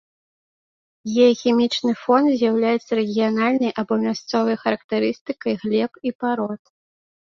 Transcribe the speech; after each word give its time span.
Геахімічны 1.15 1.91
фон 2.05 2.23
з'яўляецца 2.39 2.91
рэгіянальнай 3.01 3.71
або 3.83 3.93
мясцовай 4.07 4.55
характарыстыкай 4.65 5.53
глеб 5.67 5.91
і 6.11 6.15
парод. 6.25 6.61